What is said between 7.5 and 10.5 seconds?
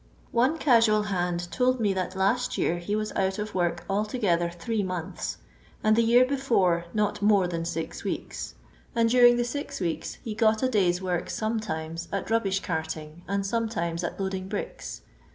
six weeks, and during the six weeks he